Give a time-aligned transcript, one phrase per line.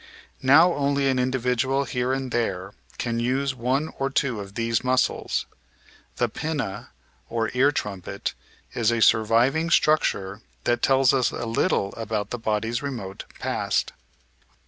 [0.41, 5.45] Now only an individual here and there can use one or two of these muscles.
[6.15, 6.89] The pinna
[7.29, 8.33] or "ear trumpet"
[8.73, 13.93] is a surviving structure that tells us a little about the body's remote past.